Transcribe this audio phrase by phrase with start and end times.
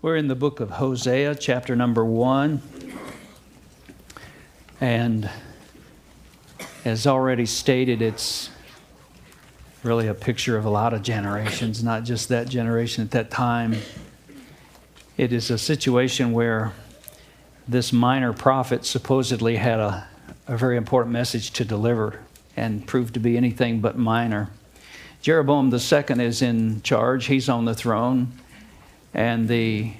[0.00, 2.62] We're in the book of Hosea, chapter number one.
[4.80, 5.28] And
[6.84, 8.48] as already stated, it's
[9.82, 13.74] really a picture of a lot of generations, not just that generation at that time.
[15.16, 16.74] It is a situation where
[17.66, 20.06] this minor prophet supposedly had a,
[20.46, 22.20] a very important message to deliver
[22.56, 24.50] and proved to be anything but minor.
[25.22, 28.32] Jeroboam II is in charge, he's on the throne
[29.14, 29.92] and the,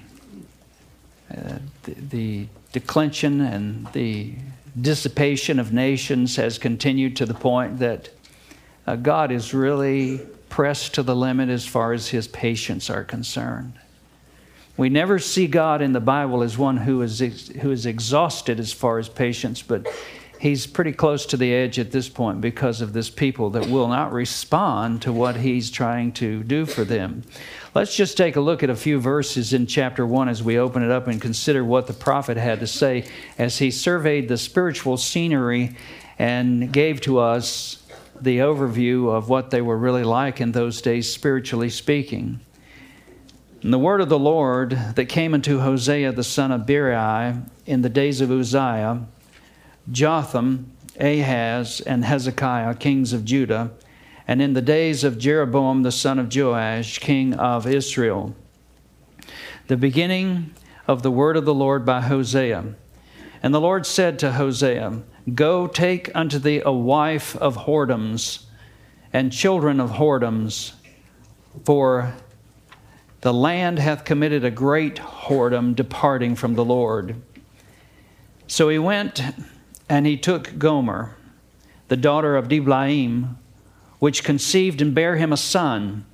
[1.31, 4.35] uh, the, the declension and the
[4.81, 8.11] dissipation of nations has continued to the point that
[8.87, 10.19] uh, God is really
[10.49, 13.75] pressed to the limit as far as his patience are concerned.
[14.77, 18.61] We never see God in the Bible as one who is, ex- who is exhausted
[18.61, 19.87] as far as patience, but
[20.39, 23.89] he's pretty close to the edge at this point because of this people that will
[23.89, 27.23] not respond to what he's trying to do for them.
[27.75, 30.83] Let's just take a look at a few verses in chapter 1 as we open
[30.83, 33.05] it up and consider what the prophet had to say
[33.37, 35.77] as he surveyed the spiritual scenery
[36.19, 37.83] and gave to us
[38.21, 42.41] the overview of what they were really like in those days, spiritually speaking.
[43.63, 47.35] And the word of the Lord that came unto Hosea the son of Beeri
[47.67, 49.05] in the days of Uzziah,
[49.91, 53.71] Jotham, Ahaz, and Hezekiah, kings of Judah,
[54.27, 58.35] and in the days of Jeroboam the son of Joash, king of Israel.
[59.69, 60.55] The beginning
[60.87, 62.75] of the word of the Lord by Hosea.
[63.43, 65.03] And the Lord said to Hosea,
[65.35, 68.45] Go take unto thee a wife of whoredoms
[69.13, 70.73] and children of whoredoms,
[71.65, 72.15] for
[73.21, 77.21] the land hath committed a great whoredom, departing from the Lord.
[78.47, 79.23] So he went
[79.89, 81.17] and he took Gomer,
[81.89, 83.37] the daughter of Diblaim,
[83.99, 86.05] which conceived and bare him a son.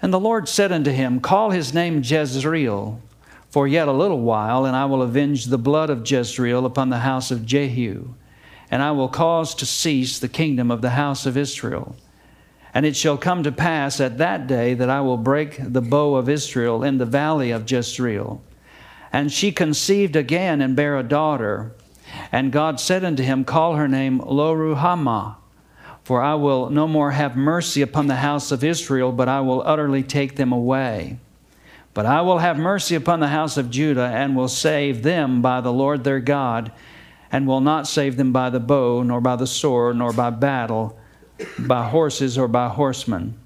[0.00, 3.00] And the Lord said unto him, Call his name Jezreel,
[3.50, 6.98] for yet a little while, and I will avenge the blood of Jezreel upon the
[6.98, 8.14] house of Jehu,
[8.70, 11.96] and I will cause to cease the kingdom of the house of Israel.
[12.74, 16.16] And it shall come to pass at that day that I will break the bow
[16.16, 18.42] of Israel in the valley of Jezreel.
[19.10, 21.72] And she conceived again and bare a daughter.
[22.32, 25.36] And God said unto him, Call her name Loruhamah
[26.08, 29.62] for I will no more have mercy upon the house of Israel, but I will
[29.66, 31.18] utterly take them away.
[31.92, 35.60] But I will have mercy upon the house of Judah, and will save them by
[35.60, 36.72] the Lord their God,
[37.30, 40.98] and will not save them by the bow, nor by the sword, nor by battle,
[41.58, 43.38] by horses, or by horsemen.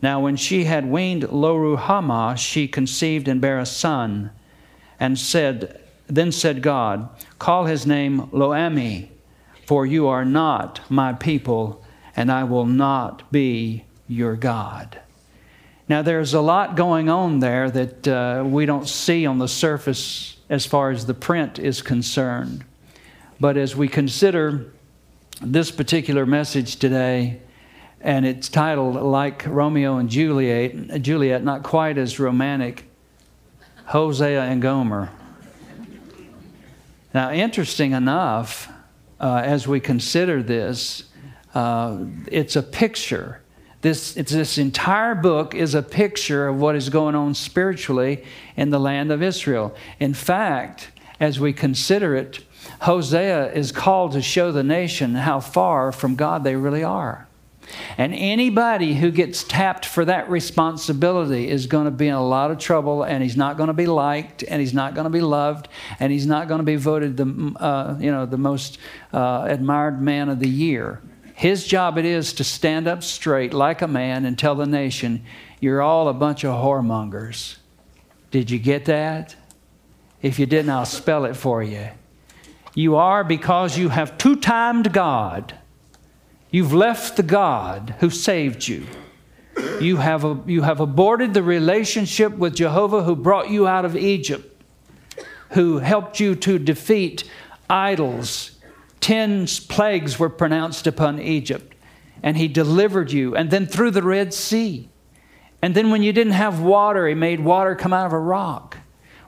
[0.00, 4.30] Now, when she had weaned Loruhamah, she conceived and bare a son,
[5.00, 7.08] and said, Then said God,
[7.38, 9.08] Call his name Loami,
[9.66, 11.84] for you are not my people
[12.16, 15.00] and I will not be your God.
[15.88, 20.36] Now, there's a lot going on there that uh, we don't see on the surface
[20.48, 22.64] as far as the print is concerned.
[23.38, 24.72] But as we consider
[25.40, 27.40] this particular message today,
[28.00, 32.84] and it's titled like Romeo and Juliet, Juliet, not quite as romantic,
[33.86, 35.10] Hosea and Gomer.
[37.16, 38.70] Now, interesting enough,
[39.18, 41.04] uh, as we consider this,
[41.54, 43.40] uh, it's a picture.
[43.80, 48.22] This, this entire book is a picture of what is going on spiritually
[48.54, 49.74] in the land of Israel.
[49.98, 52.44] In fact, as we consider it,
[52.82, 57.25] Hosea is called to show the nation how far from God they really are.
[57.98, 62.50] And anybody who gets tapped for that responsibility is going to be in a lot
[62.50, 65.20] of trouble, and he's not going to be liked, and he's not going to be
[65.20, 65.68] loved,
[65.98, 68.78] and he's not going to be voted the, uh, you know, the most
[69.12, 71.00] uh, admired man of the year.
[71.34, 75.24] His job it is to stand up straight like a man and tell the nation,
[75.60, 77.56] You're all a bunch of whoremongers.
[78.30, 79.36] Did you get that?
[80.22, 81.88] If you didn't, I'll spell it for you.
[82.74, 85.58] You are because you have two timed God.
[86.56, 88.86] You've left the God who saved you.
[89.78, 93.94] You have, a, you have aborted the relationship with Jehovah who brought you out of
[93.94, 94.58] Egypt,
[95.50, 97.24] who helped you to defeat
[97.68, 98.52] idols
[99.00, 101.74] ten plagues were pronounced upon Egypt,
[102.22, 104.88] and he delivered you, and then through the Red Sea.
[105.60, 108.78] And then when you didn't have water, he made water come out of a rock.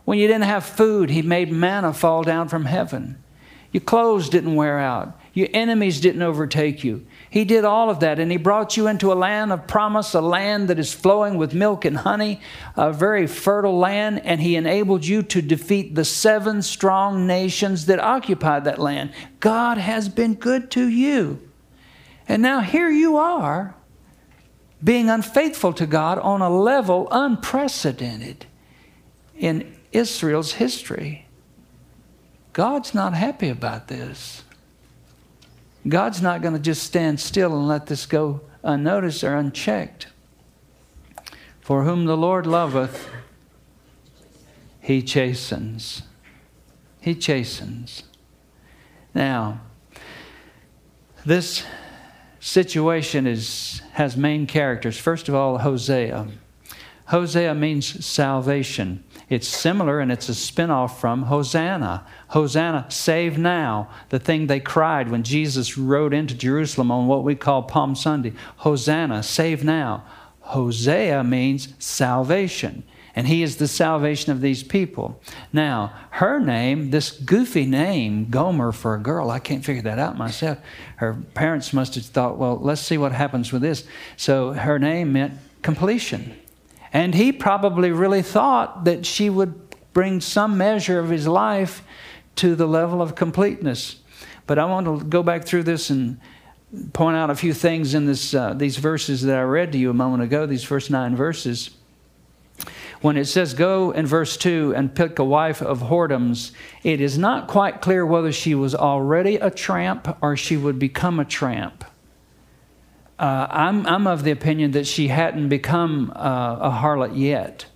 [0.06, 3.22] When you didn't have food, he made manna fall down from heaven.
[3.70, 5.20] Your clothes didn't wear out.
[5.34, 7.06] Your enemies didn't overtake you.
[7.30, 10.20] He did all of that, and He brought you into a land of promise, a
[10.20, 12.40] land that is flowing with milk and honey,
[12.76, 18.00] a very fertile land, and He enabled you to defeat the seven strong nations that
[18.00, 19.12] occupied that land.
[19.40, 21.40] God has been good to you.
[22.26, 23.74] And now here you are
[24.82, 28.46] being unfaithful to God on a level unprecedented
[29.36, 31.26] in Israel's history.
[32.52, 34.44] God's not happy about this.
[35.86, 40.08] God's not going to just stand still and let this go unnoticed or unchecked.
[41.60, 43.08] For whom the Lord loveth,
[44.80, 46.02] he chastens.
[47.00, 48.04] He chastens.
[49.14, 49.60] Now,
[51.25, 51.64] this
[52.40, 54.98] situation is, has main characters.
[54.98, 56.28] First of all, Hosea.
[57.06, 59.04] Hosea means salvation.
[59.28, 62.06] It's similar and it's a spin-off from Hosanna.
[62.28, 63.90] Hosanna, save now.
[64.08, 68.32] The thing they cried when Jesus rode into Jerusalem on what we call Palm Sunday.
[68.58, 70.04] Hosanna, save now.
[70.40, 72.84] Hosea means salvation
[73.19, 75.20] and he is the salvation of these people.
[75.52, 80.16] Now, her name, this goofy name, Gomer for a girl, I can't figure that out
[80.16, 80.58] myself.
[80.96, 83.84] Her parents must have thought, well, let's see what happens with this.
[84.16, 86.38] So her name meant completion.
[86.93, 91.82] And he probably really thought that she would bring some measure of his life
[92.37, 93.96] to the level of completeness.
[94.46, 96.20] But I want to go back through this and
[96.93, 99.90] point out a few things in this, uh, these verses that I read to you
[99.90, 101.70] a moment ago, these first nine verses.
[103.00, 106.52] When it says, Go in verse 2 and pick a wife of whoredoms,
[106.82, 111.20] it is not quite clear whether she was already a tramp or she would become
[111.20, 111.84] a tramp.
[113.19, 117.67] Uh, I'm, I'm of the opinion that she hadn't become uh, a harlot yet,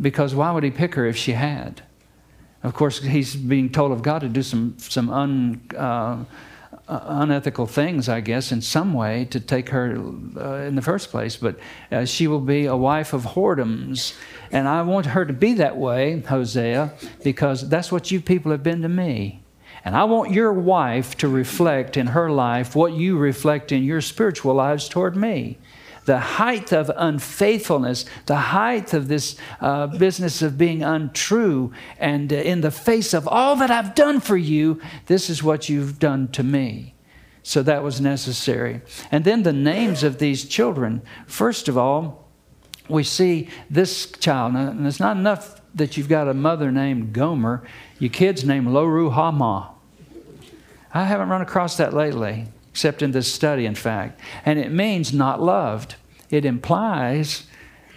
[0.00, 1.82] because why would he pick her if she had?
[2.62, 6.24] Of course, he's being told of God to do some, some un, uh,
[6.88, 9.96] uh, unethical things, I guess, in some way to take her
[10.36, 11.36] uh, in the first place.
[11.36, 11.58] But
[11.90, 14.14] uh, she will be a wife of whoredoms.
[14.50, 16.92] And I want her to be that way, Hosea,
[17.22, 19.42] because that's what you people have been to me.
[19.86, 24.00] And I want your wife to reflect in her life what you reflect in your
[24.00, 25.58] spiritual lives toward me
[26.06, 32.36] the height of unfaithfulness, the height of this uh, business of being untrue, and uh,
[32.36, 36.28] in the face of all that I've done for you, this is what you've done
[36.28, 36.94] to me.
[37.42, 38.82] So that was necessary.
[39.10, 41.02] And then the names of these children.
[41.26, 42.28] First of all,
[42.88, 47.64] we see this child, and it's not enough that you've got a mother named Gomer,
[47.98, 49.75] your kid's named Loru Hama.
[50.92, 52.46] I haven't run across that lately
[52.76, 54.20] except in this study, in fact.
[54.44, 55.94] And it means not loved.
[56.28, 57.46] It implies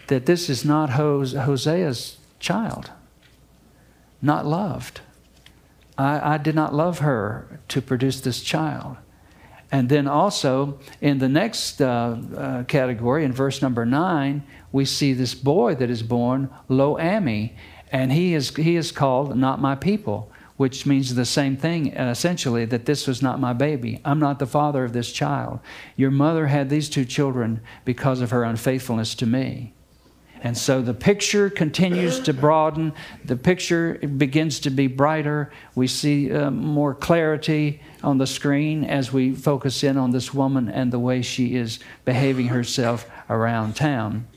[0.08, 2.90] that this is not Hosea's child,
[4.22, 5.02] not loved.
[5.98, 8.96] I, I did not love her to produce this child.
[9.70, 15.12] And then also in the next uh, uh, category, in verse number nine, we see
[15.12, 17.54] this boy that is born, Lo Ami,
[17.92, 22.10] and he is, he is called not my people which means the same thing uh,
[22.12, 24.02] essentially that this was not my baby.
[24.04, 25.62] I'm not the father of this child.
[25.96, 29.74] Your mother had these two children because of her unfaithfulness to me.
[30.42, 32.92] And so the picture continues to broaden.
[33.24, 35.50] The picture begins to be brighter.
[35.76, 40.68] We see uh, more clarity on the screen as we focus in on this woman
[40.68, 44.28] and the way she is behaving herself around town.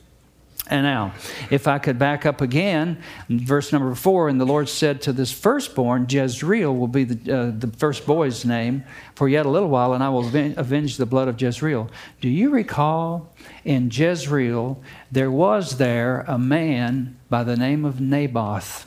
[0.71, 1.13] And now,
[1.51, 5.33] if I could back up again, verse number four, and the Lord said to this
[5.33, 8.85] firstborn, Jezreel will be the, uh, the first boy's name
[9.17, 10.27] for yet a little while, and I will
[10.57, 11.91] avenge the blood of Jezreel.
[12.21, 14.81] Do you recall in Jezreel
[15.11, 18.87] there was there a man by the name of Naboth?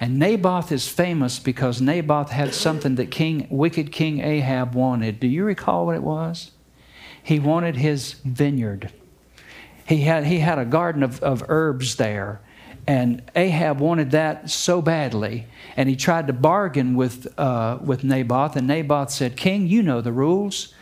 [0.00, 5.20] And Naboth is famous because Naboth had something that King, wicked King Ahab wanted.
[5.20, 6.52] Do you recall what it was?
[7.22, 8.92] He wanted his vineyard.
[9.86, 12.40] He had, he had a garden of, of herbs there.
[12.88, 15.46] And Ahab wanted that so badly.
[15.76, 18.56] And he tried to bargain with, uh, with Naboth.
[18.56, 20.74] And Naboth said, King, you know the rules.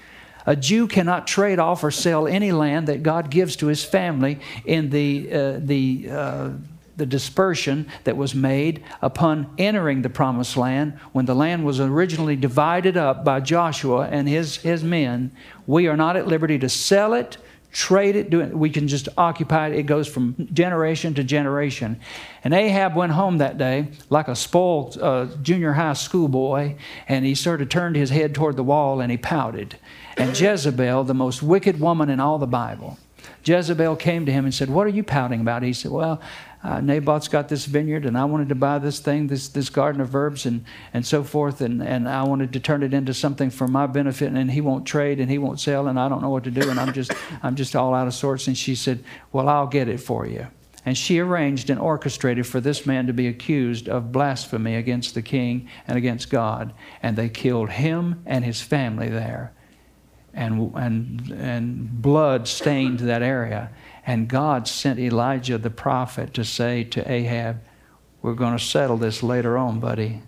[0.47, 4.39] A Jew cannot trade off or sell any land that God gives to his family
[4.67, 6.51] in the, uh, the, uh,
[6.99, 10.99] the dispersion that was made upon entering the promised land.
[11.13, 15.33] When the land was originally divided up by Joshua and his, his men,
[15.67, 17.39] we are not at liberty to sell it
[17.75, 18.57] trade it, do it.
[18.57, 19.75] We can just occupy it.
[19.75, 22.01] It goes from generation to generation.
[22.45, 26.77] And Ahab went home that day like a spoiled uh, junior high school boy,
[27.09, 29.77] and he sort of turned his head toward the wall and he pouted.
[30.17, 32.97] And Jezebel, the most wicked woman in all the Bible,
[33.45, 35.63] Jezebel came to him and said, What are you pouting about?
[35.63, 36.21] He said, Well,
[36.63, 40.01] uh, Naboth's got this vineyard, and I wanted to buy this thing, this, this garden
[40.01, 40.65] of herbs, and,
[40.95, 44.33] and so forth, and, and I wanted to turn it into something for my benefit,
[44.33, 46.71] and he won't trade, and he won't sell, and I don't know what to do,
[46.71, 47.13] and I'm just,
[47.43, 48.47] I'm just all out of sorts.
[48.47, 50.47] And she said, Well, I'll get it for you.
[50.87, 55.23] And she arranged and orchestrated for this man to be accused of blasphemy against the
[55.23, 56.75] king and against God.
[57.03, 59.53] And they killed him and his family there.
[60.35, 63.71] And, and, and blood stained that area.
[64.07, 67.63] And God sent Elijah the prophet to say to Ahab,
[68.21, 70.23] we're going to settle this later on, buddy.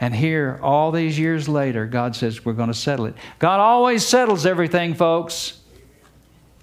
[0.00, 3.14] And here, all these years later, God says, We're going to settle it.
[3.38, 5.60] God always settles everything, folks.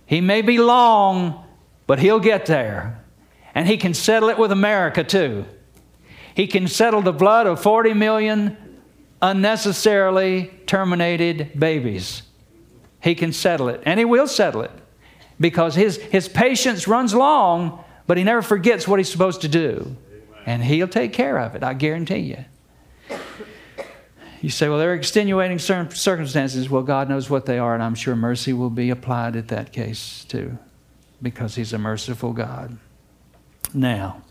[0.05, 1.45] He may be long,
[1.87, 3.01] but He'll get there.
[3.55, 5.45] And He can settle it with America, too.
[6.35, 8.57] He can settle the blood of 40 million
[9.21, 12.23] unnecessarily terminated babies.
[13.01, 14.71] He can settle it, and He will settle it
[15.39, 19.95] because His, his patience runs long, but He never forgets what He's supposed to do.
[20.45, 22.45] And He'll take care of it, I guarantee you.
[24.41, 26.69] You say, well, there are extenuating circumstances.
[26.69, 29.73] Well, God knows what they are, and I'm sure mercy will be applied at that
[29.73, 30.57] case too,
[31.21, 32.77] because He's a merciful God.
[33.73, 34.23] Now,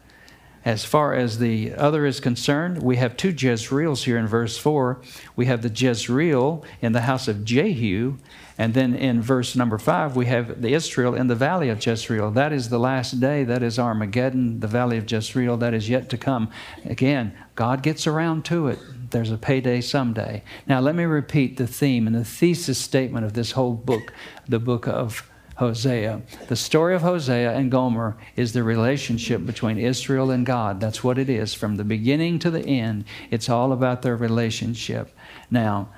[0.64, 5.00] as far as the other is concerned, we have two Jezreels here in verse 4.
[5.37, 8.16] We have the Jezreel in the house of Jehu,
[8.59, 12.33] and then in verse number 5, we have the Israel in the valley of Jezreel.
[12.33, 13.45] That is the last day.
[13.45, 15.57] That is Armageddon, the valley of Jezreel.
[15.57, 16.50] That is yet to come.
[16.85, 20.43] Again, God gets around to it there's a payday someday.
[20.67, 24.12] Now, let me repeat the theme and the thesis statement of this whole book,
[24.49, 26.23] the book of Hosea.
[26.49, 30.81] The story of Hosea and Gomer is the relationship between Israel and God.
[30.81, 31.55] That's what it is.
[31.55, 35.17] From the beginning to the end, it's all about their relationship.
[35.50, 35.88] Now,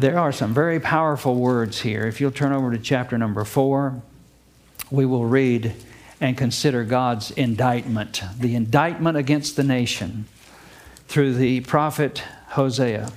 [0.00, 2.06] there are some very powerful words here.
[2.06, 4.00] If you'll turn over to chapter number four,
[4.90, 5.74] we will read
[6.20, 10.26] and consider God's indictment, the indictment against the nation
[11.08, 13.12] through the prophet Hosea.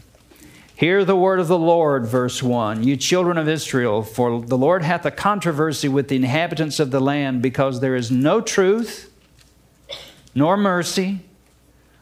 [0.75, 2.83] Hear the word of the Lord, verse 1.
[2.83, 6.99] You children of Israel, for the Lord hath a controversy with the inhabitants of the
[6.99, 9.11] land, because there is no truth,
[10.33, 11.19] nor mercy,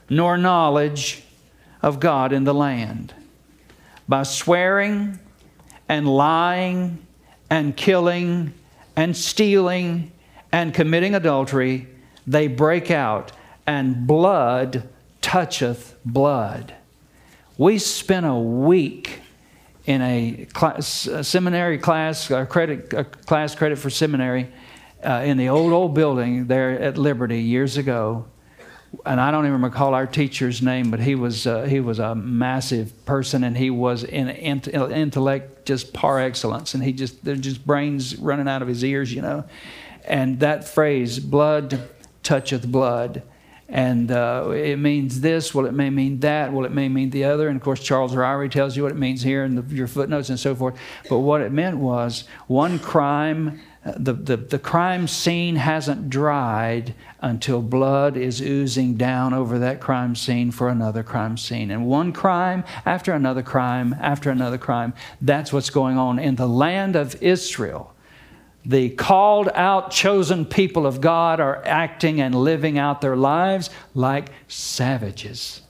[0.10, 1.24] nor knowledge
[1.82, 3.14] of God in the land.
[4.08, 5.20] By swearing
[5.88, 7.06] and lying
[7.50, 8.54] and killing
[8.96, 10.12] and stealing
[10.52, 11.88] and committing adultery,
[12.28, 13.32] they break out,
[13.66, 14.88] and blood
[15.22, 16.74] toucheth blood.
[17.58, 19.22] We spent a week
[19.86, 24.50] in a, class, a seminary class, a credit, a class credit for seminary,
[25.04, 28.26] uh, in the old, old building there at Liberty years ago.
[29.06, 32.14] And I don't even recall our teacher's name, but he was, uh, he was a
[32.14, 36.74] massive person and he was in intellect just par excellence.
[36.74, 39.46] And he just, there's just brains running out of his ears, you know.
[40.04, 41.90] And that phrase, blood
[42.24, 43.24] toucheth blood,
[43.72, 45.56] and uh, it means this.
[45.56, 46.52] Well, it may mean that.
[46.52, 47.48] Well, it may mean the other.
[47.48, 50.28] And of course, Charles Ryrie tells you what it means here in the, your footnotes
[50.28, 50.78] and so forth.
[51.08, 53.62] But what it meant was one crime.
[53.84, 60.16] The, the, the crime scene hasn't dried until blood is oozing down over that crime
[60.16, 61.72] scene for another crime scene.
[61.72, 64.94] And one crime after another crime after another crime.
[65.20, 67.96] That's what's going on in the land of Israel
[68.66, 74.32] the called out, chosen people of God are acting and living out their lives like
[74.48, 75.62] savages.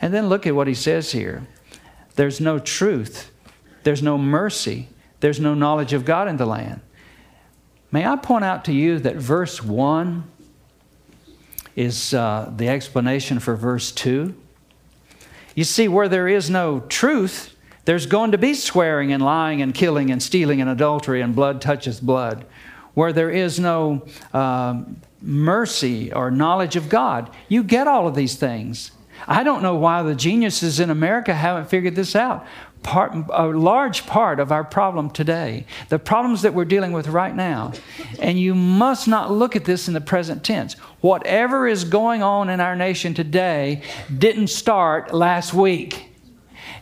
[0.00, 1.46] And then look at what he says here
[2.14, 3.30] there's no truth,
[3.82, 4.88] there's no mercy,
[5.20, 6.80] there's no knowledge of God in the land.
[7.92, 10.24] May I point out to you that verse 1
[11.76, 14.34] is uh, the explanation for verse 2?
[15.54, 19.74] You see, where there is no truth, there's going to be swearing and lying and
[19.74, 22.44] killing and stealing and adultery and blood touches blood.
[22.94, 24.82] Where there is no uh,
[25.22, 28.90] mercy or knowledge of God, you get all of these things.
[29.28, 32.46] I don't know why the geniuses in America haven't figured this out.
[32.86, 37.34] Part, a large part of our problem today, the problems that we're dealing with right
[37.34, 37.72] now,
[38.20, 40.74] and you must not look at this in the present tense.
[41.00, 43.82] Whatever is going on in our nation today
[44.16, 46.10] didn't start last week.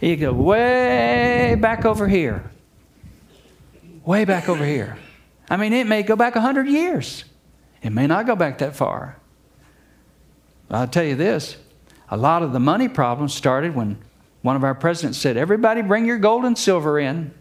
[0.02, 2.50] You go way back over here.
[4.04, 4.98] Way back over here.
[5.48, 7.24] I mean, it may go back 100 years.
[7.82, 9.16] It may not go back that far.
[10.70, 11.56] I'll tell you this
[12.10, 13.96] a lot of the money problems started when
[14.44, 17.32] one of our presidents said, Everybody bring your gold and silver in.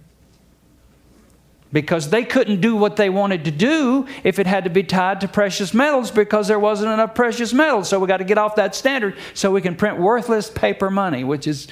[1.74, 5.20] Because they couldn't do what they wanted to do if it had to be tied
[5.20, 7.90] to precious metals because there wasn't enough precious metals.
[7.90, 11.26] So we got to get off that standard so we can print worthless paper money,
[11.26, 11.68] which is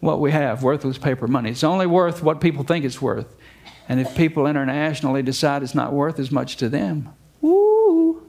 [0.00, 1.48] what we have, worthless paper money.
[1.48, 3.34] It's only worth what people think it's worth.
[3.88, 7.08] And if people internationally decide it's not worth as much to them,
[7.40, 8.22] woo,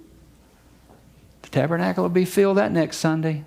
[1.41, 3.43] the tabernacle will be filled that next Sunday.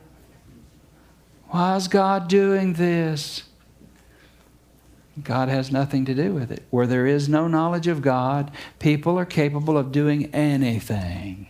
[1.49, 3.45] Why is God doing this?
[5.23, 6.63] God has nothing to do with it.
[6.71, 11.49] Where there is no knowledge of God, people are capable of doing anything.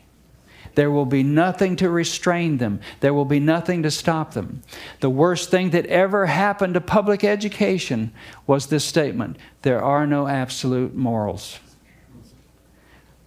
[0.77, 2.81] There will be nothing to restrain them.
[3.01, 4.63] There will be nothing to stop them.
[5.01, 8.13] The worst thing that ever happened to public education
[8.47, 11.59] was this statement there are no absolute morals.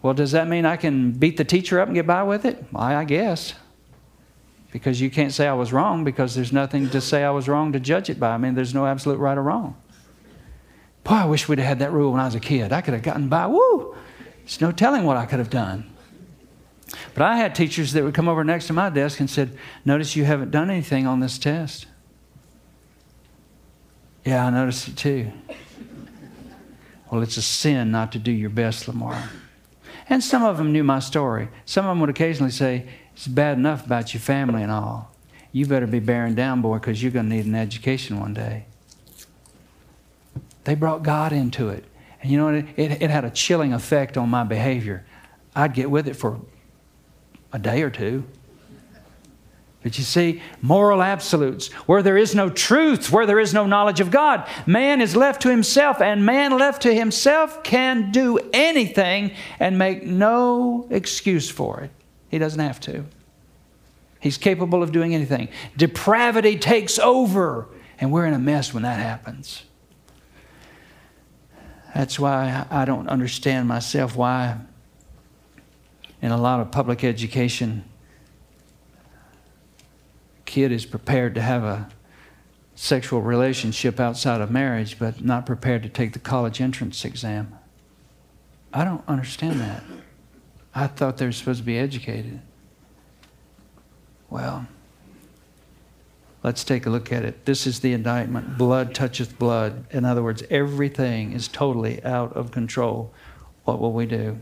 [0.01, 2.63] Well, does that mean I can beat the teacher up and get by with it?
[2.73, 3.55] I, I guess.
[4.71, 7.71] Because you can't say I was wrong because there's nothing to say I was wrong
[7.73, 8.29] to judge it by.
[8.29, 9.75] I mean, there's no absolute right or wrong.
[11.03, 12.71] Boy, I wish we'd have had that rule when I was a kid.
[12.71, 13.47] I could have gotten by.
[13.47, 13.95] Woo!
[14.43, 15.89] There's no telling what I could have done.
[17.13, 20.15] But I had teachers that would come over next to my desk and said, Notice
[20.15, 21.88] you haven't done anything on this test.
[24.25, 25.31] Yeah, I noticed it too.
[27.09, 29.29] Well, it's a sin not to do your best, Lamar.
[30.09, 31.49] And some of them knew my story.
[31.65, 32.88] Some of them would occasionally say,
[33.19, 35.11] It's bad enough about your family and all.
[35.51, 38.63] You better be bearing down, boy, because you're going to need an education one day.
[40.63, 41.83] They brought God into it.
[42.21, 42.47] And you know?
[42.47, 45.05] It, it, it had a chilling effect on my behavior.
[45.53, 46.39] I'd get with it for
[47.51, 48.23] a day or two.
[49.83, 53.99] But you see, moral absolutes, where there is no truth, where there is no knowledge
[53.99, 59.31] of God, man is left to himself, and man left to himself can do anything
[59.59, 61.91] and make no excuse for it.
[62.29, 63.05] He doesn't have to.
[64.19, 65.50] He's capable of doing anything.
[65.77, 67.67] Depravity takes over,
[68.00, 69.63] and we're in a mess when that happens.
[71.95, 74.57] That's why I don't understand myself why
[76.21, 77.83] in a lot of public education
[80.39, 81.89] a kid is prepared to have a
[82.75, 87.57] sexual relationship outside of marriage but not prepared to take the college entrance exam.
[88.71, 89.83] I don't understand that.
[90.73, 92.41] I thought they were supposed to be educated.
[94.29, 94.67] Well,
[96.43, 97.45] let's take a look at it.
[97.45, 99.85] This is the indictment blood toucheth blood.
[99.91, 103.11] In other words, everything is totally out of control.
[103.65, 104.39] What will we do?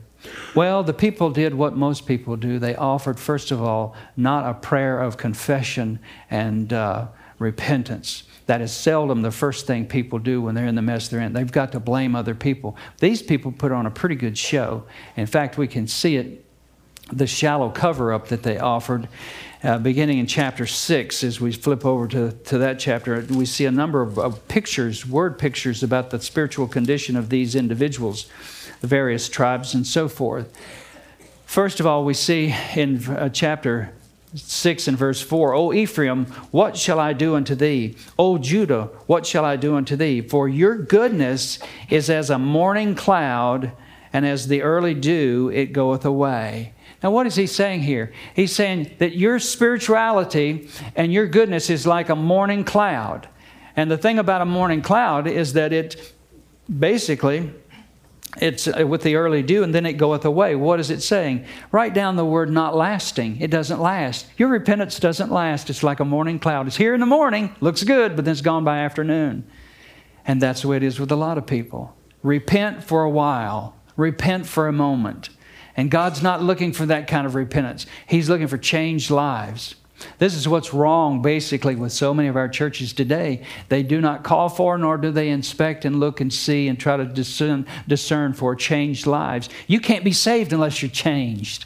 [0.55, 2.59] Well, the people did what most people do.
[2.59, 7.07] They offered, first of all, not a prayer of confession and uh,
[7.39, 8.23] repentance.
[8.47, 11.33] That is seldom the first thing people do when they're in the mess they're in.
[11.33, 12.75] They've got to blame other people.
[12.99, 14.85] These people put on a pretty good show.
[15.15, 16.45] In fact, we can see it,
[17.11, 19.07] the shallow cover up that they offered.
[19.63, 23.65] Uh, beginning in chapter 6, as we flip over to, to that chapter, we see
[23.65, 28.27] a number of, of pictures, word pictures about the spiritual condition of these individuals
[28.81, 30.55] the various tribes and so forth.
[31.45, 33.93] First of all, we see in uh, chapter
[34.37, 37.95] 6 and verse 4 O Ephraim, what shall I do unto thee?
[38.17, 40.21] O Judah, what shall I do unto thee?
[40.21, 43.71] For your goodness is as a morning cloud,
[44.13, 46.73] and as the early dew, it goeth away.
[47.03, 48.11] Now, what is he saying here?
[48.35, 53.27] He's saying that your spirituality and your goodness is like a morning cloud.
[53.75, 56.13] And the thing about a morning cloud is that it
[56.67, 57.53] basically
[58.41, 60.55] it's uh, with the early dew and then it goeth away.
[60.55, 61.45] What is it saying?
[61.71, 63.41] Write down the word not lasting.
[63.41, 64.27] It doesn't last.
[64.37, 65.69] Your repentance doesn't last.
[65.69, 66.67] It's like a morning cloud.
[66.67, 69.47] It's here in the morning, looks good, but then it's gone by afternoon.
[70.25, 71.95] And that's the way it is with a lot of people.
[72.23, 75.29] Repent for a while, repent for a moment.
[75.75, 79.75] And God's not looking for that kind of repentance, He's looking for changed lives.
[80.19, 83.43] This is what's wrong basically with so many of our churches today.
[83.69, 86.97] They do not call for nor do they inspect and look and see and try
[86.97, 89.49] to discern, discern for changed lives.
[89.67, 91.65] You can't be saved unless you're changed.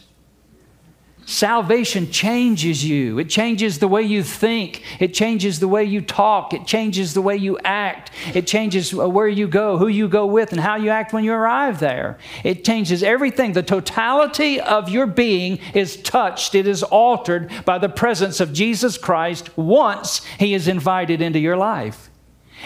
[1.31, 3.17] Salvation changes you.
[3.17, 4.83] It changes the way you think.
[4.99, 6.53] It changes the way you talk.
[6.53, 8.11] It changes the way you act.
[8.35, 11.23] It changes uh, where you go, who you go with, and how you act when
[11.23, 12.17] you arrive there.
[12.43, 13.53] It changes everything.
[13.53, 18.97] The totality of your being is touched, it is altered by the presence of Jesus
[18.97, 22.09] Christ once He is invited into your life.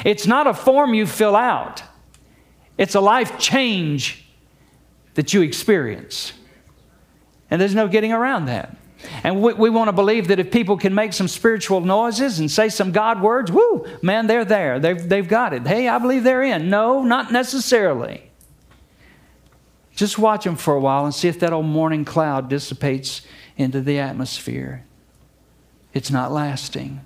[0.03, 1.83] It's not a form you fill out,
[2.79, 4.25] it's a life change
[5.13, 6.33] that you experience.
[7.49, 8.75] And there's no getting around that.
[9.23, 12.49] And we, we, want to believe that if people can make some spiritual noises and
[12.49, 14.79] say some God words, whoo, man, they're there.
[14.79, 15.67] They've, they've got it.
[15.67, 16.69] Hey, I believe they're in.
[16.69, 18.31] No, not necessarily.
[19.95, 23.21] Just watch them for a while and see if that old morning cloud dissipates
[23.57, 24.85] into the atmosphere.
[25.93, 27.01] It's not lasting.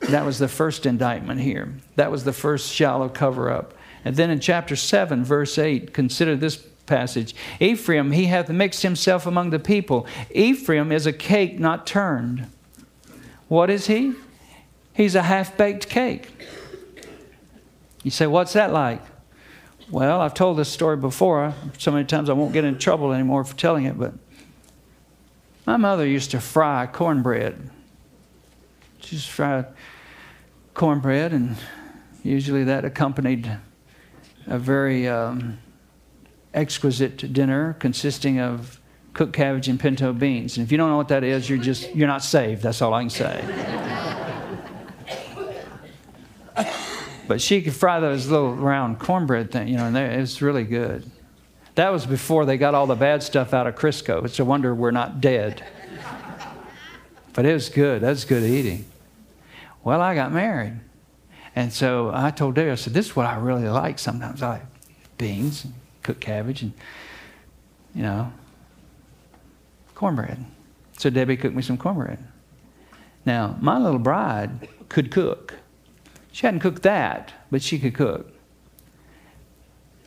[0.00, 1.74] That was the first indictment here.
[1.96, 3.74] That was the first shallow cover up.
[4.02, 7.34] And then in chapter 7, verse 8, consider this passage.
[7.60, 10.06] Ephraim, he hath mixed himself among the people.
[10.30, 12.48] Ephraim is a cake not turned.
[13.48, 14.14] What is he?
[14.94, 16.28] He's a half baked cake.
[18.02, 19.02] You say, what's that like?
[19.90, 21.54] Well, I've told this story before.
[21.78, 24.14] So many times I won't get in trouble anymore for telling it, but
[25.66, 27.70] my mother used to fry cornbread.
[29.00, 29.64] She to fry
[30.74, 31.56] cornbread, and
[32.22, 33.58] usually that accompanied
[34.46, 35.58] a very um,
[36.54, 38.80] exquisite dinner consisting of
[39.12, 40.56] cooked cabbage and pinto beans.
[40.56, 42.62] And if you don't know what that is, you're just you're not saved.
[42.62, 43.44] That's all I can say.
[47.28, 50.64] but she could fry those little round cornbread thing, you know, and it was really
[50.64, 51.08] good.
[51.76, 54.24] That was before they got all the bad stuff out of Crisco.
[54.24, 55.64] It's a wonder we're not dead.
[57.32, 58.02] But it was good.
[58.02, 58.84] That was good eating.
[59.84, 60.80] Well, I got married.
[61.54, 64.42] And so I told Debbie, I said, this is what I really like sometimes.
[64.42, 64.62] I like
[65.18, 65.66] beans,
[66.02, 66.72] cooked cabbage, and,
[67.94, 68.32] you know,
[69.94, 70.44] cornbread.
[70.98, 72.18] So Debbie cooked me some cornbread.
[73.26, 75.54] Now, my little bride could cook.
[76.32, 78.32] She hadn't cooked that, but she could cook.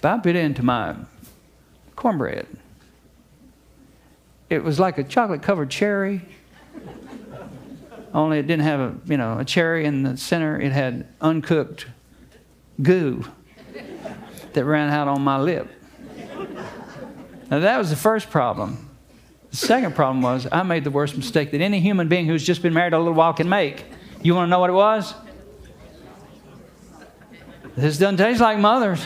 [0.01, 0.95] But I bit into my
[1.95, 2.47] cornbread.
[4.49, 6.21] It was like a chocolate covered cherry,
[8.13, 10.59] only it didn't have a, you know, a cherry in the center.
[10.59, 11.87] It had uncooked
[12.81, 13.25] goo
[14.53, 15.71] that ran out on my lip.
[17.53, 18.89] Now, that was the first problem.
[19.51, 22.63] The second problem was I made the worst mistake that any human being who's just
[22.63, 23.85] been married a little while can make.
[24.23, 25.13] You want to know what it was?
[27.75, 29.05] This doesn't taste like mother's.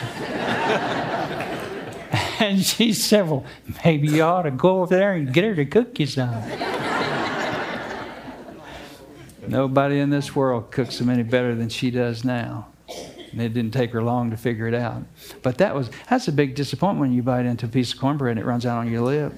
[2.40, 3.44] and she said, Well,
[3.84, 6.42] maybe you ought to go over there and get her to cook you some.
[9.46, 12.68] Nobody in this world cooks them any better than she does now.
[13.32, 15.04] And it didn't take her long to figure it out.
[15.42, 18.32] But that was that's a big disappointment when you bite into a piece of cornbread
[18.32, 19.32] and it runs out on your lip.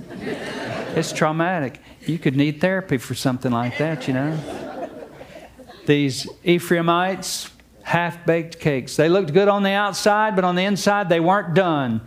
[0.96, 1.81] It's traumatic.
[2.07, 4.38] You could need therapy for something like that, you know.
[5.87, 7.50] These Ephraimites,
[7.83, 8.96] half baked cakes.
[8.96, 12.00] They looked good on the outside, but on the inside, they weren't done.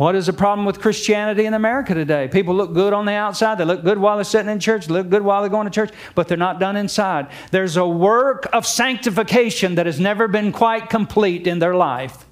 [0.00, 2.26] What is the problem with Christianity in America today?
[2.26, 3.58] People look good on the outside.
[3.58, 5.70] They look good while they're sitting in church, they look good while they're going to
[5.70, 7.26] church, but they're not done inside.
[7.50, 12.24] There's a work of sanctification that has never been quite complete in their life.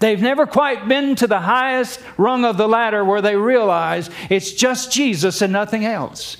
[0.00, 4.50] They've never quite been to the highest rung of the ladder where they realize it's
[4.50, 6.38] just Jesus and nothing else.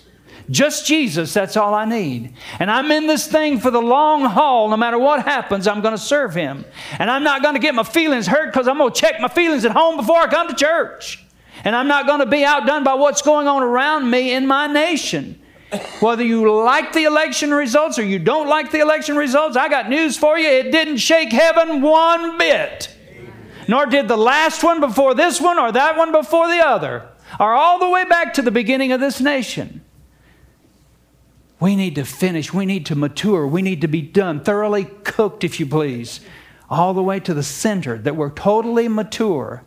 [0.49, 2.35] Just Jesus, that's all I need.
[2.61, 4.69] And I'm in this thing for the long haul.
[4.69, 6.65] No matter what happens, I'm going to serve Him.
[6.99, 9.29] And I'm not going to get my feelings hurt because I'm going to check my
[9.29, 11.25] feelings at home before I come to church.
[11.65, 14.69] And I'm not going to be outdone by what's going on around me in my
[14.69, 15.41] nation.
[15.99, 19.89] Whether you like the election results or you don't like the election results, I got
[19.89, 20.49] news for you.
[20.49, 22.95] It didn't shake heaven one bit.
[23.67, 27.09] Nor did the last one before this one or that one before the other,
[27.41, 29.83] or all the way back to the beginning of this nation.
[31.59, 32.53] We need to finish.
[32.53, 33.47] We need to mature.
[33.47, 36.21] We need to be done, thoroughly cooked, if you please,
[36.69, 39.63] all the way to the center, that we're totally mature.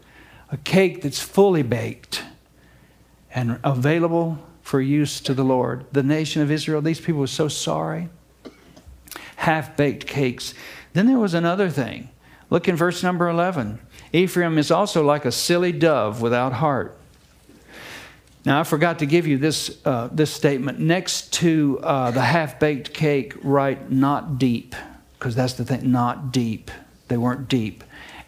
[0.52, 2.24] A cake that's fully baked
[3.34, 5.86] and available for use to the Lord.
[5.92, 8.10] The nation of Israel, these people were so sorry.
[9.38, 10.54] Half baked cakes.
[10.94, 12.10] Then there was another thing.
[12.52, 13.80] Look in verse number 11.
[14.14, 16.99] Ephraim is also like a silly dove without heart.
[18.46, 20.80] Now, I forgot to give you this, uh, this statement.
[20.80, 24.76] Next to uh, the half baked cake, write not deep,
[25.18, 26.72] because that's the thing, not deep.
[27.10, 27.84] They weren't deep.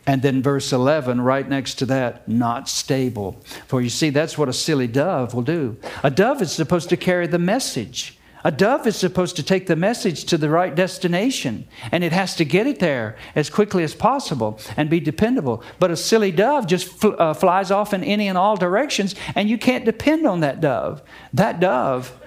[0.05, 3.39] And then verse 11, right next to that, not stable.
[3.67, 5.77] For you see, that's what a silly dove will do.
[6.03, 8.17] A dove is supposed to carry the message.
[8.43, 12.35] A dove is supposed to take the message to the right destination, and it has
[12.35, 15.63] to get it there as quickly as possible and be dependable.
[15.79, 19.49] But a silly dove just fl- uh, flies off in any and all directions, and
[19.49, 21.01] you can't depend on that dove.
[21.33, 22.19] That dove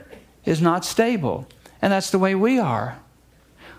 [0.44, 1.48] is not stable,
[1.82, 3.00] and that's the way we are.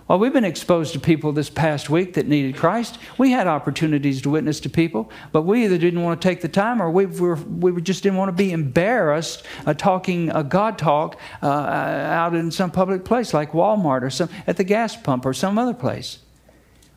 [0.07, 2.99] Well, we've been exposed to people this past week that needed Christ.
[3.17, 6.47] We had opportunities to witness to people, but we either didn't want to take the
[6.47, 10.77] time or we, were, we just didn't want to be embarrassed uh, talking a God
[10.77, 15.25] talk uh, out in some public place like Walmart or some, at the gas pump
[15.25, 16.19] or some other place.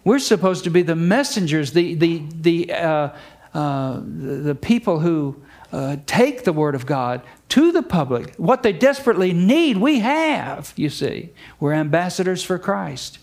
[0.05, 3.17] We're supposed to be the messengers, the, the, the, uh,
[3.55, 5.43] uh the people who
[5.73, 8.35] uh, take the Word of God to the public.
[8.37, 11.31] What they desperately need, we have, you see.
[11.59, 13.19] We're ambassadors for Christ.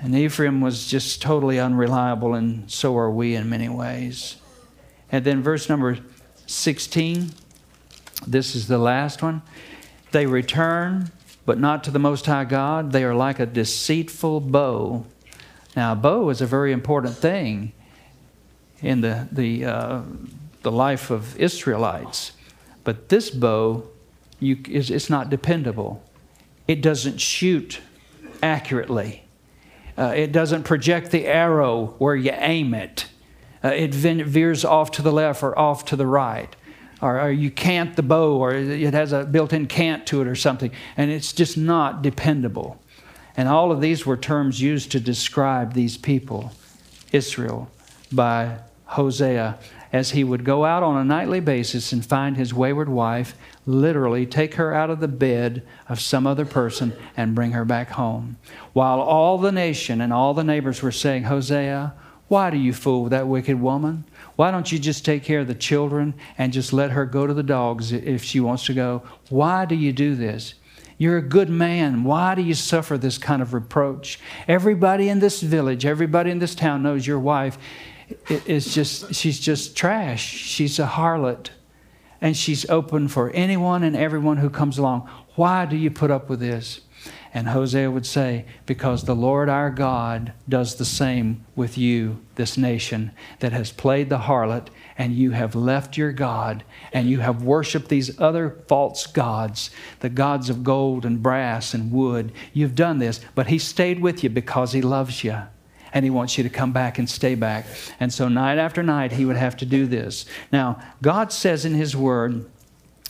[0.00, 4.36] And Ephraim was just totally unreliable, and so are we in many ways.
[5.10, 5.98] And then verse number
[6.46, 7.30] 16,
[8.26, 9.42] this is the last one.
[10.10, 11.10] They return,
[11.46, 12.92] but not to the Most High God.
[12.92, 15.06] They are like a deceitful bow.
[15.74, 17.72] Now, a bow is a very important thing
[18.82, 20.02] in the, the, uh,
[20.62, 22.32] the life of Israelites.
[22.84, 23.84] But this bow
[24.40, 26.02] you, is it's not dependable.
[26.68, 27.80] It doesn't shoot
[28.42, 29.24] accurately.
[29.96, 33.06] Uh, it doesn't project the arrow where you aim it.
[33.62, 36.54] Uh, it veers off to the left or off to the right.
[37.00, 40.28] Or, or you cant the bow, or it has a built in cant to it
[40.28, 40.70] or something.
[40.96, 42.80] And it's just not dependable.
[43.36, 46.52] And all of these were terms used to describe these people,
[47.12, 47.70] Israel,
[48.12, 49.58] by Hosea
[49.94, 54.26] as he would go out on a nightly basis and find his wayward wife, literally
[54.26, 58.36] take her out of the bed of some other person and bring her back home.
[58.72, 61.94] While all the nation and all the neighbors were saying, Hosea,
[62.26, 64.02] why do you fool that wicked woman?
[64.34, 67.34] Why don't you just take care of the children and just let her go to
[67.34, 69.04] the dogs if she wants to go?
[69.28, 70.54] Why do you do this?
[70.98, 72.02] You're a good man.
[72.02, 74.18] Why do you suffer this kind of reproach?
[74.48, 77.58] Everybody in this village, everybody in this town knows your wife
[78.28, 80.24] is just, she's just trash.
[80.24, 81.50] She's a harlot.
[82.20, 85.08] And she's open for anyone and everyone who comes along.
[85.34, 86.80] Why do you put up with this?
[87.34, 92.56] And Hosea would say, Because the Lord our God does the same with you, this
[92.56, 96.62] nation that has played the harlot, and you have left your God,
[96.92, 101.90] and you have worshiped these other false gods, the gods of gold and brass and
[101.90, 102.30] wood.
[102.52, 105.42] You've done this, but He stayed with you because He loves you.
[105.94, 107.64] And he wants you to come back and stay back.
[107.98, 110.26] And so, night after night, he would have to do this.
[110.52, 112.44] Now, God says in his word,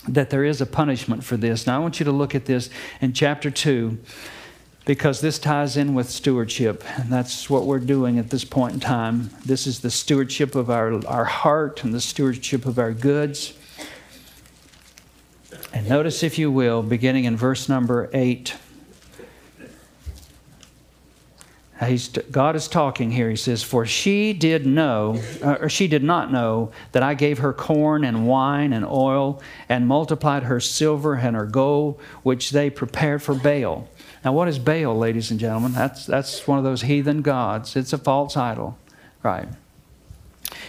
[0.09, 1.67] that there is a punishment for this.
[1.67, 2.71] Now, I want you to look at this
[3.01, 3.99] in chapter 2
[4.85, 8.81] because this ties in with stewardship, and that's what we're doing at this point in
[8.81, 9.31] time.
[9.45, 13.55] This is the stewardship of our, our heart and the stewardship of our goods.
[15.73, 18.55] And notice, if you will, beginning in verse number 8.
[21.83, 23.29] He's, God is talking here.
[23.29, 27.39] He says, For she did know, uh, or she did not know, that I gave
[27.39, 32.71] her corn and wine and oil, and multiplied her silver and her gold, which they
[32.71, 33.89] prepared for Baal.
[34.25, 35.73] Now, what is Baal, ladies and gentlemen?
[35.73, 37.75] That's, that's one of those heathen gods.
[37.75, 38.79] It's a false idol,
[39.25, 39.49] right?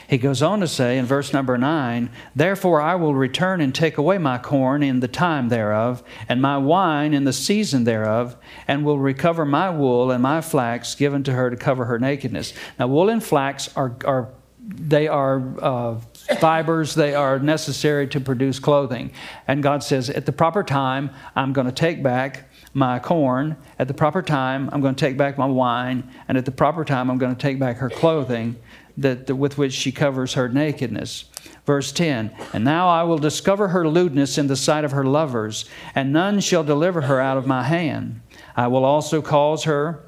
[0.08, 3.98] He goes on to say in verse number 9, Therefore I will return and take
[3.98, 8.36] away my corn in the time thereof, and my wine in the season thereof,
[8.68, 12.54] and will recover my wool and my flax given to her to cover her nakedness.
[12.80, 14.30] Now, wool and flax are, are
[14.68, 16.00] they are uh,
[16.40, 19.12] fibers, they are necessary to produce clothing.
[19.48, 23.58] And God says, At the proper time, I'm going to take back my corn.
[23.78, 26.10] At the proper time, I'm going to take back my wine.
[26.28, 28.56] And at the proper time, I'm going to take back her clothing
[28.98, 31.26] that, with which she covers her nakedness.
[31.66, 35.66] Verse 10 And now I will discover her lewdness in the sight of her lovers,
[35.94, 38.22] and none shall deliver her out of my hand.
[38.56, 40.04] I will also cause her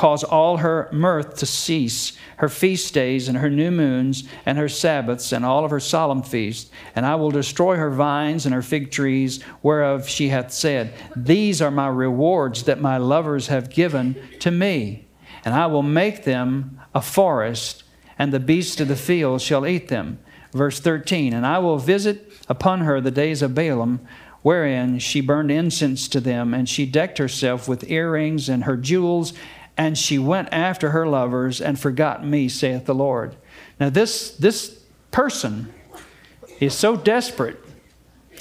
[0.00, 4.66] cause all her mirth to cease, her feast days and her new moons and her
[4.66, 6.70] Sabbaths and all of her solemn feasts.
[6.96, 11.60] And I will destroy her vines and her fig trees, whereof she hath said, These
[11.60, 15.06] are my rewards that my lovers have given to me.
[15.44, 17.84] And I will make them a forest
[18.18, 20.18] and the beasts of the field shall eat them.
[20.52, 24.00] Verse 13 And I will visit upon her the days of Baalim
[24.42, 29.32] wherein she burned incense to them, and she decked herself with earrings and her jewels,
[29.76, 33.36] and she went after her lovers and forgot me, saith the Lord.
[33.78, 35.72] Now, this, this person
[36.60, 37.58] is so desperate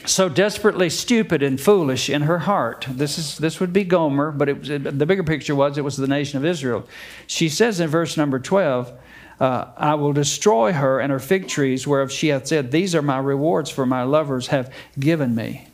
[0.06, 2.86] so desperately stupid and foolish in her heart.
[2.90, 5.98] This is this would be Gomer, but it was, the bigger picture was it was
[5.98, 6.88] the nation of Israel.
[7.28, 8.92] She says in verse number 12,
[9.40, 13.02] uh, I will destroy her and her fig trees, whereof she hath said, These are
[13.02, 15.68] my rewards for my lovers have given me.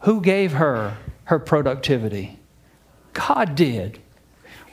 [0.00, 2.37] Who gave her her productivity?
[3.26, 3.98] God did.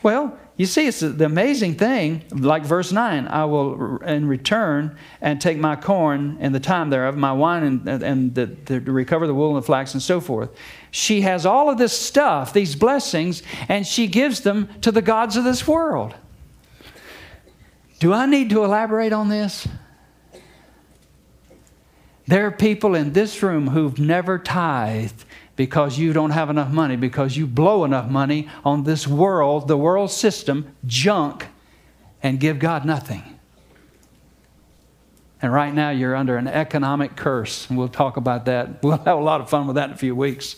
[0.04, 5.42] Well, you see, it's the amazing thing, like verse 9 I will in return and
[5.42, 9.26] take my corn and the time thereof, my wine and, and the, the, to recover
[9.28, 10.52] the wool and the flax and so forth.
[10.92, 15.36] She has all of this stuff, these blessings, and she gives them to the gods
[15.36, 16.14] of this world.
[18.00, 19.68] Do I need to elaborate on this?
[22.28, 25.25] There are people in this room who've never tithed
[25.56, 29.78] because you don't have enough money, because you blow enough money on this world, the
[29.78, 31.48] world system, junk,
[32.22, 33.24] and give God nothing.
[35.42, 37.70] And right now you're under an economic curse.
[37.70, 38.80] And we'll talk about that.
[38.84, 40.56] We'll have a lot of fun with that in a few weeks.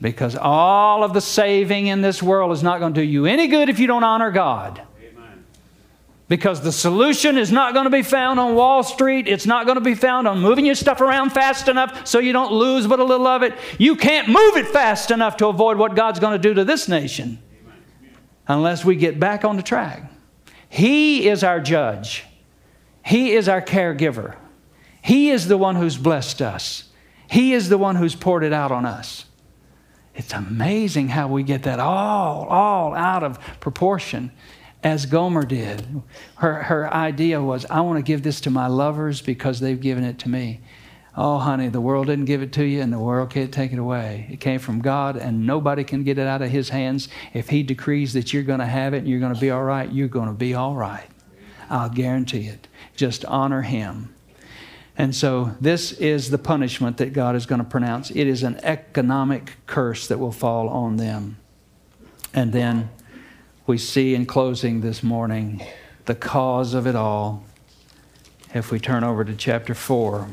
[0.00, 3.48] Because all of the saving in this world is not going to do you any
[3.48, 4.80] good if you don't honor God.
[6.28, 9.26] Because the solution is not going to be found on Wall Street.
[9.26, 12.34] It's not going to be found on moving your stuff around fast enough so you
[12.34, 13.54] don't lose but a little of it.
[13.78, 16.86] You can't move it fast enough to avoid what God's going to do to this
[16.86, 17.38] nation
[18.46, 20.10] unless we get back on the track.
[20.68, 22.24] He is our judge,
[23.04, 24.36] He is our caregiver.
[25.00, 26.90] He is the one who's blessed us,
[27.30, 29.24] He is the one who's poured it out on us.
[30.14, 34.32] It's amazing how we get that all, all out of proportion
[34.82, 36.02] as Gomer did.
[36.36, 40.04] Her, her idea was, I want to give this to my lovers because they've given
[40.04, 40.60] it to me.
[41.16, 43.78] Oh, honey, the world didn't give it to you, and the world can't take it
[43.78, 44.28] away.
[44.30, 47.08] It came from God, and nobody can get it out of His hands.
[47.34, 49.64] If He decrees that you're going to have it and you're going to be all
[49.64, 51.08] right, you're going to be all right.
[51.68, 52.68] I'll guarantee it.
[52.94, 54.14] Just honor Him.
[54.96, 58.10] And so, this is the punishment that God is going to pronounce.
[58.12, 61.38] It is an economic curse that will fall on them.
[62.32, 62.90] And then
[63.68, 65.62] we see in closing this morning
[66.06, 67.44] the cause of it all.
[68.54, 70.26] If we turn over to chapter 4.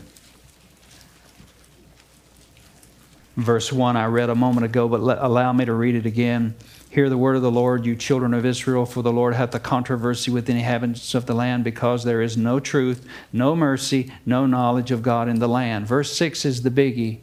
[3.35, 6.55] Verse 1 I read a moment ago, but let, allow me to read it again.
[6.89, 9.59] Hear the word of the Lord, you children of Israel, for the Lord hath a
[9.59, 14.45] controversy with the inhabitants of the land, because there is no truth, no mercy, no
[14.45, 15.87] knowledge of God in the land.
[15.87, 17.19] Verse 6 is the biggie.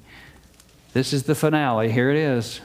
[0.92, 1.90] This is the finale.
[1.90, 2.61] Here it is.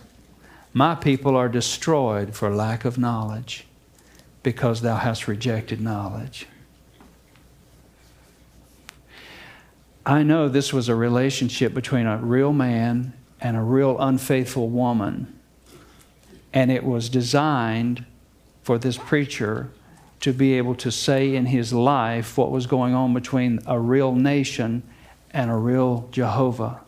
[0.78, 3.66] My people are destroyed for lack of knowledge,
[4.44, 6.46] because thou hast rejected knowledge.
[10.06, 15.40] I know this was a relationship between a real man and a real unfaithful woman.
[16.54, 18.06] And it was designed
[18.62, 19.72] for this preacher
[20.20, 24.14] to be able to say in his life what was going on between a real
[24.14, 24.84] nation
[25.32, 26.82] and a real Jehovah.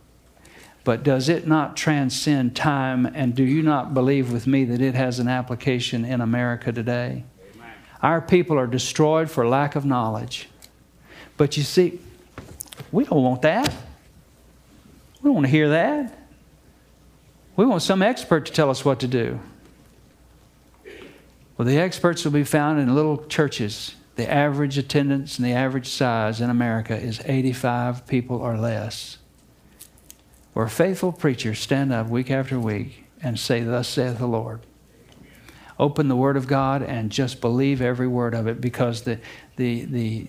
[0.90, 3.06] But does it not transcend time?
[3.06, 7.26] And do you not believe with me that it has an application in America today?
[7.54, 7.72] Amen.
[8.02, 10.50] Our people are destroyed for lack of knowledge.
[11.38, 12.00] But you see,
[12.92, 13.72] we don't want that.
[15.22, 16.18] We don't want to hear that.
[17.56, 19.40] We want some expert to tell us what to do.
[21.56, 23.94] Well, the experts will be found in little churches.
[24.16, 29.19] The average attendance and the average size in America is 85 people or less.
[30.60, 34.60] Where faithful preachers stand up week after week and say, Thus saith the Lord.
[35.80, 39.20] Open the Word of God and just believe every word of it because the,
[39.56, 40.28] the, the,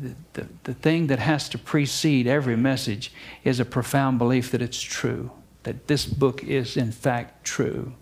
[0.00, 3.12] the, the, the thing that has to precede every message
[3.44, 5.30] is a profound belief that it's true
[5.64, 7.92] that this book is in fact true.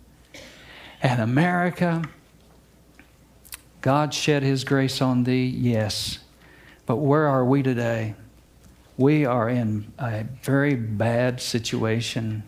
[1.02, 2.04] And America,
[3.80, 6.20] God shed his grace on thee, yes.
[6.86, 8.14] But where are we today?
[8.96, 12.44] We are in a very bad situation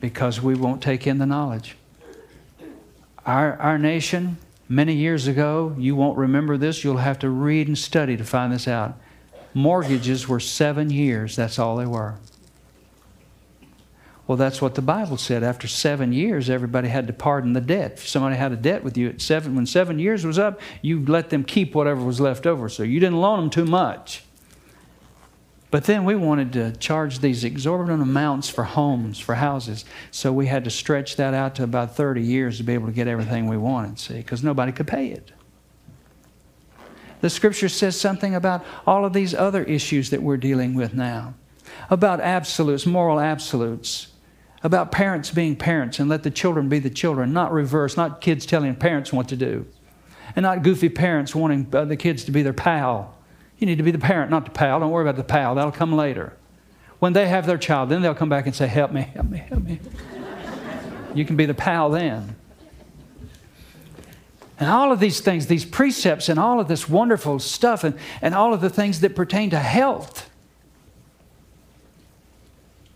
[0.00, 1.76] because we won't take in the knowledge.
[3.26, 4.36] Our, our nation,
[4.68, 8.52] many years ago, you won't remember this, you'll have to read and study to find
[8.52, 8.96] this out.
[9.54, 12.16] Mortgages were seven years, that's all they were.
[14.26, 15.42] Well, that's what the Bible said.
[15.42, 17.94] After seven years, everybody had to pardon the debt.
[17.94, 21.04] If somebody had a debt with you at seven, when seven years was up, you
[21.04, 22.70] let them keep whatever was left over.
[22.70, 24.22] So you didn't loan them too much.
[25.74, 29.84] But then we wanted to charge these exorbitant amounts for homes, for houses.
[30.12, 32.92] So we had to stretch that out to about 30 years to be able to
[32.92, 35.32] get everything we wanted, see, because nobody could pay it.
[37.22, 41.34] The scripture says something about all of these other issues that we're dealing with now,
[41.90, 44.12] about absolutes, moral absolutes
[44.62, 48.46] about parents being parents and let the children be the children, not reverse, not kids
[48.46, 49.66] telling parents what to do,
[50.36, 53.13] and not goofy parents wanting uh, the kids to be their pal.
[53.58, 54.80] You need to be the parent, not the pal.
[54.80, 56.36] Don't worry about the pal, that'll come later.
[56.98, 59.38] When they have their child, then they'll come back and say, Help me, help me,
[59.38, 59.80] help me.
[61.14, 62.36] you can be the pal then.
[64.58, 68.34] And all of these things, these precepts, and all of this wonderful stuff, and, and
[68.34, 70.30] all of the things that pertain to health.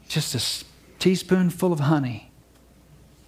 [0.09, 0.65] Just a
[0.99, 2.28] teaspoonful of honey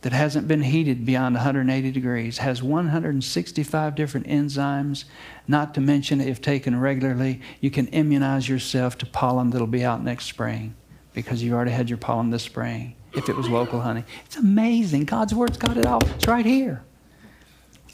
[0.03, 5.05] that hasn't been heated beyond 180 degrees has 165 different enzymes,
[5.47, 10.03] not to mention, if taken regularly, you can immunize yourself to pollen that'll be out
[10.03, 10.75] next spring
[11.13, 14.05] because you already had your pollen this spring if it was local honey.
[14.25, 15.05] It's amazing.
[15.05, 16.03] God's Word's got it all.
[16.15, 16.83] It's right here.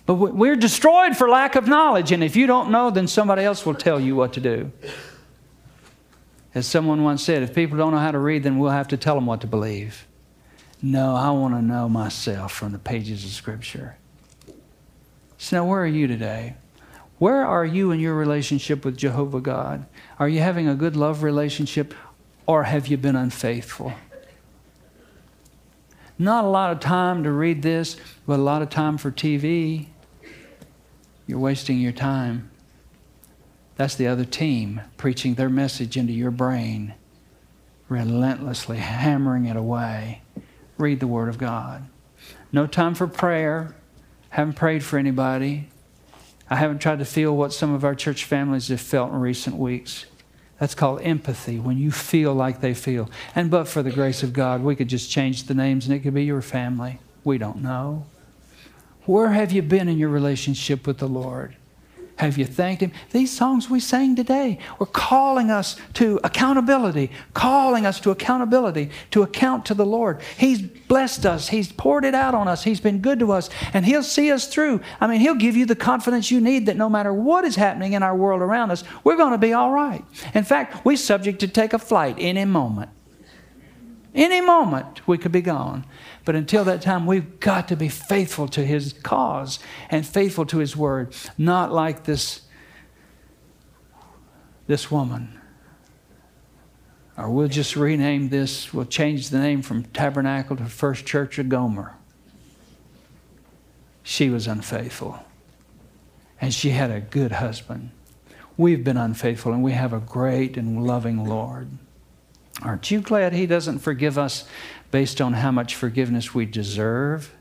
[0.05, 3.67] But we're destroyed for lack of knowledge, and if you don't know, then somebody else
[3.67, 4.71] will tell you what to do.
[6.55, 8.97] As someone once said, if people don't know how to read, then we'll have to
[8.97, 10.07] tell them what to believe.
[10.83, 13.97] No, I want to know myself from the pages of Scripture.
[15.39, 16.55] So now, where are you today?
[17.19, 19.87] Where are you in your relationship with Jehovah God?
[20.19, 21.95] Are you having a good love relationship
[22.47, 23.95] or have you been unfaithful?
[26.19, 29.87] Not a lot of time to read this, but a lot of time for TV.
[31.27, 32.51] You're wasting your time.
[33.77, 36.95] That's the other team preaching their message into your brain,
[37.89, 40.23] relentlessly hammering it away.
[40.79, 41.85] Read the Word of God.
[42.53, 43.75] No time for prayer.
[44.31, 45.69] Haven't prayed for anybody.
[46.49, 49.57] I haven't tried to feel what some of our church families have felt in recent
[49.57, 50.07] weeks.
[50.59, 53.11] That's called empathy, when you feel like they feel.
[53.35, 56.01] And but for the grace of God, we could just change the names and it
[56.01, 56.99] could be your family.
[57.25, 58.07] We don't know.
[59.05, 61.57] Where have you been in your relationship with the Lord?
[62.17, 62.93] Have you thanked Him?
[63.11, 69.23] These songs we sang today were calling us to accountability, calling us to accountability, to
[69.23, 70.23] account to the Lord.
[70.39, 73.85] He's blessed us, He's poured it out on us, He's been good to us, and
[73.85, 74.81] He'll see us through.
[74.99, 77.93] I mean, He'll give you the confidence you need that no matter what is happening
[77.93, 80.03] in our world around us, we're going to be all right.
[80.33, 82.91] In fact, we're subject to take a flight any moment.
[84.17, 85.85] Any moment, we could be gone.
[86.25, 89.59] But until that time, we've got to be faithful to His cause
[89.91, 92.41] and faithful to His word, not like this,
[94.67, 95.39] this woman.
[97.19, 101.51] Or we'll just rename this, we'll change the name from Tabernacle to First Church of
[101.51, 101.95] Gomer.
[104.03, 105.19] She was unfaithful.
[106.41, 107.91] And she had a good husband.
[108.57, 111.69] We've been unfaithful, and we have a great and loving Lord.
[112.63, 114.49] Aren't you glad He doesn't forgive us
[114.91, 117.35] based on how much forgiveness we deserve?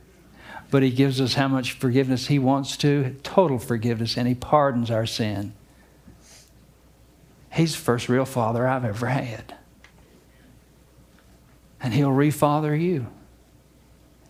[0.71, 4.91] But He gives us how much forgiveness He wants to, total forgiveness, and He pardons
[4.91, 5.53] our sin.
[7.53, 9.55] He's the first real father I've ever had.
[11.79, 13.07] And He'll refather you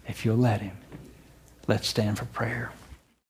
[0.08, 0.78] if you'll let Him.
[1.68, 2.72] Let's stand for prayer.